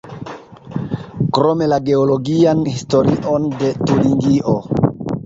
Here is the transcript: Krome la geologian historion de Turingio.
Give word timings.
Krome 1.37 1.67
la 1.73 1.77
geologian 1.89 2.63
historion 2.71 3.47
de 3.61 3.71
Turingio. 3.85 4.57